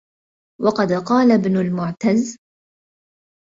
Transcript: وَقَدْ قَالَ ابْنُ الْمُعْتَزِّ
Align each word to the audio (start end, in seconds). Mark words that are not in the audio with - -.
وَقَدْ 0.61 0.91
قَالَ 0.93 1.31
ابْنُ 1.31 1.57
الْمُعْتَزِّ 1.57 2.37